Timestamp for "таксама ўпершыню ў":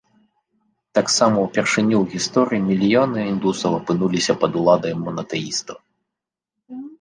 0.99-2.05